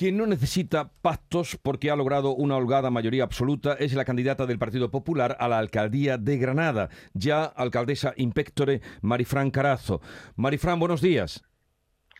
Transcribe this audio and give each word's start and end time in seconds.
Quien 0.00 0.16
no 0.16 0.24
necesita 0.24 0.90
pactos 1.02 1.58
porque 1.62 1.90
ha 1.90 1.94
logrado 1.94 2.34
una 2.34 2.56
holgada 2.56 2.88
mayoría 2.88 3.22
absoluta 3.22 3.74
es 3.74 3.92
la 3.92 4.06
candidata 4.06 4.46
del 4.46 4.58
Partido 4.58 4.90
Popular 4.90 5.36
a 5.38 5.46
la 5.46 5.58
alcaldía 5.58 6.16
de 6.16 6.38
Granada, 6.38 6.88
ya 7.12 7.44
alcaldesa 7.44 8.14
impectore 8.16 8.80
Marifran 9.02 9.50
Carazo. 9.50 10.00
Marifran, 10.36 10.80
buenos 10.80 11.02
días. 11.02 11.42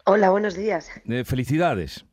Hola, 0.04 0.28
buenos 0.28 0.56
días. 0.56 0.90
Eh, 1.06 1.24
felicidades. 1.24 2.04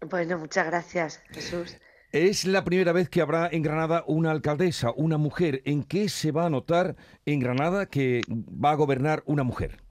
Bueno, 0.00 0.38
muchas 0.38 0.66
gracias, 0.66 1.22
Jesús. 1.30 1.76
Es 2.10 2.44
la 2.44 2.64
primera 2.64 2.90
vez 2.90 3.08
que 3.08 3.20
habrá 3.20 3.48
en 3.48 3.62
Granada 3.62 4.02
una 4.08 4.32
alcaldesa, 4.32 4.90
una 4.96 5.18
mujer. 5.18 5.62
¿En 5.66 5.84
qué 5.84 6.08
se 6.08 6.32
va 6.32 6.46
a 6.46 6.50
notar 6.50 6.96
en 7.26 7.38
Granada 7.38 7.86
que 7.86 8.22
va 8.28 8.72
a 8.72 8.74
gobernar 8.74 9.22
una 9.26 9.44
mujer? 9.44 9.84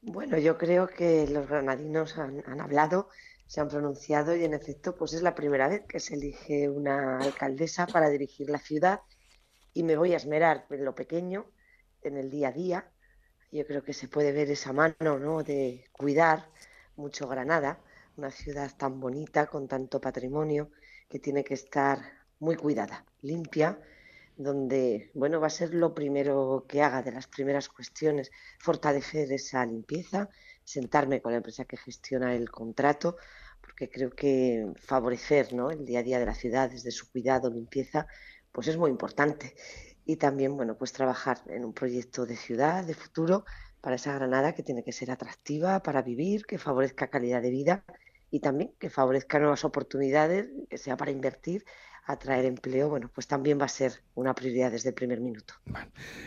Bueno, 0.00 0.36
yo 0.36 0.58
creo 0.58 0.88
que 0.88 1.28
los 1.28 1.48
granadinos 1.48 2.18
han, 2.18 2.42
han 2.44 2.60
hablado 2.60 3.08
se 3.52 3.60
han 3.60 3.68
pronunciado 3.68 4.34
y 4.34 4.46
en 4.46 4.54
efecto 4.54 4.94
pues 4.94 5.12
es 5.12 5.20
la 5.20 5.34
primera 5.34 5.68
vez 5.68 5.82
que 5.86 6.00
se 6.00 6.14
elige 6.14 6.70
una 6.70 7.18
alcaldesa 7.18 7.86
para 7.86 8.08
dirigir 8.08 8.48
la 8.48 8.56
ciudad 8.56 9.00
y 9.74 9.82
me 9.82 9.94
voy 9.94 10.14
a 10.14 10.16
esmerar 10.16 10.64
en 10.70 10.86
lo 10.86 10.94
pequeño, 10.94 11.50
en 12.00 12.16
el 12.16 12.30
día 12.30 12.48
a 12.48 12.52
día. 12.52 12.90
Yo 13.50 13.66
creo 13.66 13.82
que 13.82 13.92
se 13.92 14.08
puede 14.08 14.32
ver 14.32 14.50
esa 14.50 14.72
mano 14.72 15.18
¿no? 15.18 15.42
de 15.42 15.84
cuidar 15.92 16.48
mucho 16.96 17.28
Granada, 17.28 17.78
una 18.16 18.30
ciudad 18.30 18.74
tan 18.74 18.98
bonita, 19.00 19.46
con 19.48 19.68
tanto 19.68 20.00
patrimonio, 20.00 20.70
que 21.10 21.18
tiene 21.18 21.44
que 21.44 21.52
estar 21.52 21.98
muy 22.38 22.56
cuidada, 22.56 23.04
limpia, 23.20 23.78
donde 24.34 25.10
bueno 25.12 25.40
va 25.40 25.48
a 25.48 25.50
ser 25.50 25.74
lo 25.74 25.92
primero 25.92 26.64
que 26.66 26.80
haga 26.80 27.02
de 27.02 27.12
las 27.12 27.26
primeras 27.26 27.68
cuestiones, 27.68 28.30
fortalecer 28.58 29.30
esa 29.30 29.66
limpieza, 29.66 30.30
sentarme 30.64 31.20
con 31.20 31.32
la 31.32 31.38
empresa 31.38 31.64
que 31.64 31.76
gestiona 31.76 32.34
el 32.34 32.50
contrato, 32.50 33.16
porque 33.60 33.88
creo 33.90 34.10
que 34.10 34.66
favorecer 34.76 35.52
¿no? 35.52 35.70
el 35.70 35.84
día 35.84 36.00
a 36.00 36.02
día 36.02 36.18
de 36.18 36.26
la 36.26 36.34
ciudad 36.34 36.70
desde 36.70 36.90
su 36.90 37.10
cuidado, 37.10 37.50
limpieza, 37.50 38.06
pues 38.50 38.68
es 38.68 38.76
muy 38.76 38.90
importante. 38.90 39.54
Y 40.04 40.16
también, 40.16 40.56
bueno, 40.56 40.76
pues 40.76 40.92
trabajar 40.92 41.38
en 41.46 41.64
un 41.64 41.72
proyecto 41.72 42.26
de 42.26 42.36
ciudad, 42.36 42.84
de 42.84 42.94
futuro, 42.94 43.44
para 43.80 43.96
esa 43.96 44.14
Granada 44.14 44.54
que 44.54 44.62
tiene 44.62 44.84
que 44.84 44.92
ser 44.92 45.10
atractiva 45.10 45.82
para 45.82 46.02
vivir, 46.02 46.46
que 46.46 46.58
favorezca 46.58 47.08
calidad 47.08 47.42
de 47.42 47.50
vida 47.50 47.84
y 48.32 48.40
también 48.40 48.72
que 48.80 48.90
favorezca 48.90 49.38
nuevas 49.38 49.64
oportunidades, 49.64 50.48
que 50.68 50.78
sea 50.78 50.96
para 50.96 51.12
invertir 51.12 51.64
atraer 52.04 52.46
empleo, 52.46 52.88
bueno, 52.88 53.10
pues 53.14 53.28
también 53.28 53.60
va 53.60 53.66
a 53.66 53.68
ser 53.68 53.92
una 54.14 54.34
prioridad 54.34 54.72
desde 54.72 54.88
el 54.88 54.94
primer 54.94 55.20
minuto. 55.20 55.54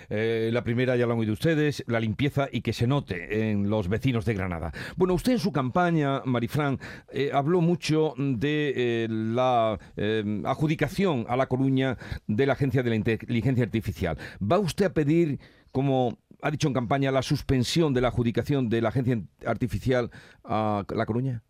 Eh, 0.09 0.49
la 0.53 0.63
primera 0.63 0.95
ya 0.95 1.05
lo 1.05 1.13
han 1.13 1.19
oído 1.19 1.33
ustedes, 1.33 1.83
la 1.87 1.99
limpieza 1.99 2.47
y 2.49 2.61
que 2.61 2.71
se 2.71 2.87
note 2.87 3.49
en 3.49 3.69
los 3.69 3.89
vecinos 3.89 4.23
de 4.23 4.35
Granada. 4.35 4.71
Bueno, 4.95 5.13
usted 5.15 5.33
en 5.33 5.39
su 5.39 5.51
campaña, 5.51 6.21
Marifran, 6.23 6.79
eh, 7.11 7.31
habló 7.33 7.59
mucho 7.59 8.13
de 8.17 8.73
eh, 8.75 9.07
la 9.09 9.77
adjudicación 10.45 11.25
a 11.27 11.35
La 11.35 11.47
Coruña 11.47 11.97
de 12.27 12.45
la 12.45 12.53
Agencia 12.53 12.81
de 12.81 12.91
la 12.91 12.95
Inteligencia 12.95 13.65
Artificial. 13.65 14.17
¿Va 14.41 14.59
usted 14.59 14.85
a 14.85 14.93
pedir, 14.93 15.39
como 15.71 16.19
ha 16.41 16.51
dicho 16.51 16.69
en 16.69 16.73
campaña, 16.73 17.11
la 17.11 17.21
suspensión 17.21 17.93
de 17.93 17.99
la 17.99 18.09
adjudicación 18.09 18.69
de 18.69 18.81
la 18.81 18.89
Agencia 18.89 19.21
Artificial 19.45 20.09
a 20.45 20.85
La 20.87 21.05
Coruña? 21.05 21.43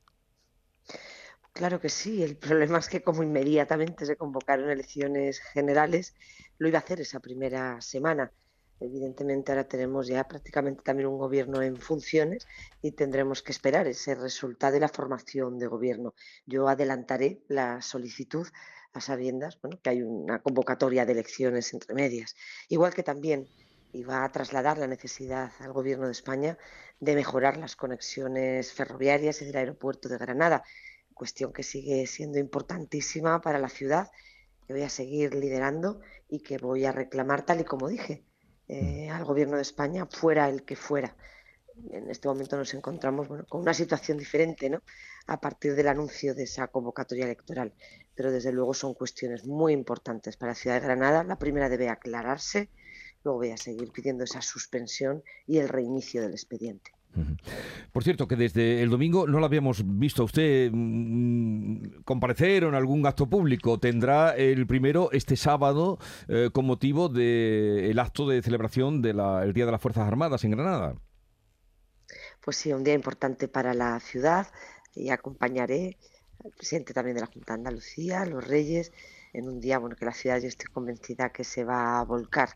Claro 1.56 1.80
que 1.80 1.88
sí, 1.88 2.22
el 2.22 2.36
problema 2.36 2.80
es 2.80 2.90
que 2.90 3.02
como 3.02 3.24
inmediatamente 3.24 4.06
se 4.06 4.18
convocaron 4.18 4.70
elecciones 4.70 5.40
generales, 5.40 6.14
lo 6.58 6.68
iba 6.68 6.80
a 6.80 6.82
hacer 6.82 7.00
esa 7.00 7.22
primera 7.22 7.80
semana. 7.80 8.34
Evidentemente 8.82 9.54
ahora 9.54 9.64
tenemos 9.66 10.08
ya 10.08 10.28
prácticamente 10.28 10.84
también 10.84 11.08
un 11.08 11.18
gobierno 11.18 11.62
en 11.62 11.78
funciones 11.78 12.46
y 12.82 12.92
tendremos 12.92 13.42
que 13.42 13.54
esperar 13.54 13.88
ese 13.88 14.16
resultado 14.16 14.74
de 14.74 14.82
la 14.82 14.90
formación 14.90 15.58
de 15.58 15.68
gobierno. 15.68 16.14
Yo 16.46 16.68
adelantaré 16.68 17.40
la 17.48 17.82
solicitud 17.82 18.46
a 18.92 19.00
sabiendas 19.00 19.58
bueno, 19.62 19.80
que 19.82 19.92
hay 19.92 20.02
una 20.02 20.42
convocatoria 20.42 21.06
de 21.06 21.14
elecciones 21.14 21.74
entre 21.74 21.94
medias. 21.94 22.36
Igual 22.68 22.94
que 22.94 23.04
también 23.04 23.48
iba 23.94 24.26
a 24.26 24.32
trasladar 24.34 24.78
la 24.78 24.88
necesidad 24.88 25.54
al 25.60 25.72
gobierno 25.72 26.08
de 26.08 26.12
España 26.12 26.58
de 27.00 27.16
mejorar 27.16 27.56
las 27.56 27.78
conexiones 27.78 28.74
ferroviarias 28.74 29.42
y 29.42 29.46
del 29.46 29.56
aeropuerto 29.56 30.10
de 30.10 30.18
Granada 30.18 30.66
cuestión 31.16 31.52
que 31.52 31.64
sigue 31.64 32.06
siendo 32.06 32.38
importantísima 32.38 33.42
para 33.42 33.58
la 33.58 33.70
ciudad, 33.70 34.12
que 34.68 34.74
voy 34.74 34.84
a 34.84 34.90
seguir 34.90 35.34
liderando 35.34 36.02
y 36.28 36.42
que 36.42 36.58
voy 36.60 36.86
a 36.86 36.92
reclamar, 36.92 37.46
tal 37.46 37.62
y 37.62 37.64
como 37.64 37.88
dije, 37.88 38.24
eh, 38.68 39.10
al 39.10 39.26
Gobierno 39.26 39.56
de 39.56 39.62
España, 39.62 40.06
fuera 40.06 40.50
el 40.50 40.64
que 40.64 40.76
fuera. 40.76 41.16
En 41.90 42.10
este 42.10 42.28
momento 42.28 42.58
nos 42.58 42.74
encontramos 42.74 43.28
bueno, 43.28 43.46
con 43.48 43.62
una 43.62 43.74
situación 43.74 44.18
diferente 44.18 44.70
¿no? 44.70 44.82
a 45.28 45.40
partir 45.42 45.76
del 45.76 45.88
anuncio 45.88 46.34
de 46.34 46.44
esa 46.44 46.68
convocatoria 46.68 47.26
electoral, 47.26 47.74
pero 48.16 48.32
desde 48.32 48.52
luego 48.52 48.74
son 48.74 48.94
cuestiones 48.94 49.46
muy 49.46 49.74
importantes 49.74 50.38
para 50.38 50.52
la 50.52 50.56
ciudad 50.56 50.76
de 50.76 50.86
Granada. 50.86 51.24
La 51.24 51.38
primera 51.38 51.70
debe 51.70 51.90
aclararse, 51.90 52.70
luego 53.24 53.40
voy 53.40 53.52
a 53.52 53.58
seguir 53.58 53.92
pidiendo 53.92 54.24
esa 54.24 54.42
suspensión 54.42 55.24
y 55.46 55.58
el 55.58 55.70
reinicio 55.70 56.22
del 56.22 56.32
expediente. 56.32 56.95
Por 57.92 58.04
cierto, 58.04 58.28
que 58.28 58.36
desde 58.36 58.82
el 58.82 58.90
domingo 58.90 59.28
no 59.28 59.40
lo 59.40 59.46
habíamos 59.46 59.84
visto 59.86 60.22
a 60.24 60.26
usted 60.26 60.70
mm, 60.72 62.04
comparecer 62.04 62.64
en 62.64 62.76
algún 62.76 63.06
acto 63.06 63.28
público. 63.28 63.80
Tendrá 63.80 64.36
el 64.36 64.68
primero 64.68 65.10
este 65.12 65.36
sábado 65.36 65.98
eh, 66.28 66.50
con 66.52 66.66
motivo 66.66 67.10
del 67.10 67.98
acto 68.00 68.28
de 68.28 68.42
celebración 68.42 69.02
del 69.02 69.18
Día 69.54 69.66
de 69.66 69.72
las 69.72 69.82
Fuerzas 69.82 70.08
Armadas 70.08 70.44
en 70.44 70.52
Granada. 70.52 70.96
Pues 72.44 72.58
sí, 72.58 72.72
un 72.74 72.84
día 72.84 72.94
importante 72.94 73.48
para 73.48 73.74
la 73.74 74.00
ciudad 74.00 74.48
y 74.94 75.10
acompañaré 75.10 75.98
al 76.44 76.52
presidente 76.52 76.94
también 76.94 77.16
de 77.16 77.22
la 77.22 77.28
Junta 77.28 77.54
de 77.54 77.60
Andalucía, 77.60 78.26
los 78.26 78.46
reyes, 78.46 78.92
en 79.34 79.50
un 79.50 79.60
día 79.60 79.80
bueno 79.80 79.96
que 79.96 80.06
la 80.06 80.14
ciudad 80.14 80.40
yo 80.40 80.48
estoy 80.48 80.72
convencida 80.72 81.32
que 81.32 81.44
se 81.44 81.64
va 81.64 82.00
a 82.00 82.04
volcar 82.04 82.50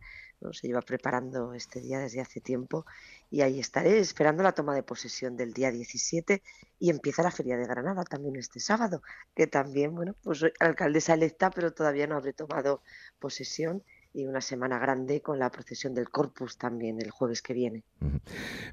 se 0.53 0.67
lleva 0.67 0.81
preparando 0.81 1.53
este 1.53 1.81
día 1.81 1.99
desde 1.99 2.21
hace 2.21 2.39
tiempo 2.41 2.85
y 3.29 3.41
ahí 3.41 3.59
estaré 3.59 3.99
esperando 3.99 4.43
la 4.43 4.53
toma 4.53 4.73
de 4.73 4.83
posesión 4.83 5.35
del 5.35 5.53
día 5.53 5.71
17 5.71 6.41
y 6.79 6.89
empieza 6.89 7.23
la 7.23 7.31
Feria 7.31 7.57
de 7.57 7.65
Granada 7.65 8.03
también 8.03 8.35
este 8.37 8.59
sábado, 8.59 9.01
que 9.35 9.47
también, 9.47 9.93
bueno, 9.95 10.15
pues 10.23 10.39
soy 10.39 10.51
alcaldesa 10.59 11.13
electa, 11.13 11.49
pero 11.49 11.73
todavía 11.73 12.07
no 12.07 12.15
habré 12.15 12.33
tomado 12.33 12.81
posesión 13.19 13.83
y 14.13 14.25
una 14.25 14.41
semana 14.41 14.79
grande 14.79 15.21
con 15.21 15.39
la 15.39 15.49
procesión 15.49 15.93
del 15.93 16.09
Corpus 16.09 16.57
también 16.57 16.99
el 16.99 17.11
jueves 17.11 17.41
que 17.41 17.53
viene. 17.53 17.83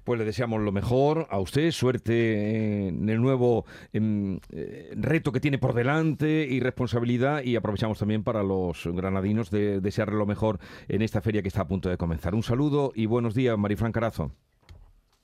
Pues 0.05 0.19
le 0.19 0.25
deseamos 0.25 0.61
lo 0.61 0.73
mejor 0.73 1.27
a 1.31 1.39
usted, 1.39 1.71
suerte 1.71 2.89
en 2.89 3.09
el 3.09 3.21
nuevo 3.21 3.67
em, 3.93 4.39
eh, 4.51 4.93
reto 4.97 5.33
que 5.33 5.41
tiene 5.41 5.59
por 5.59 5.75
delante 5.75 6.47
y 6.49 6.61
responsabilidad 6.61 7.43
y 7.43 7.57
aprovechamos 7.57 7.99
también 7.99 8.25
para 8.25 8.43
los 8.43 8.87
granadinos 8.87 9.51
de 9.51 9.81
desearle 9.81 10.17
lo 10.17 10.27
mejor 10.27 10.59
en 10.89 11.03
esta 11.03 11.21
feria 11.21 11.43
que 11.43 11.49
está 11.49 11.63
a 11.63 11.69
punto 11.69 11.89
de 11.89 11.99
comenzar. 11.99 12.35
Un 12.35 12.43
saludo 12.43 12.93
y 12.95 13.07
buenos 13.07 13.35
días, 13.35 13.59
Marifran 13.59 13.93
Carazo. 13.93 14.33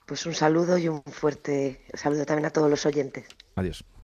Pues 0.07 0.27
un 0.27 0.35
saludo 0.35 0.77
y 0.79 0.89
un 0.89 1.03
fuerte 1.05 1.81
saludo 1.95 2.27
también 2.27 2.47
a 2.47 2.51
todos 2.51 2.69
los 2.69 2.85
oyentes. 2.85 3.27
Adiós. 3.55 3.85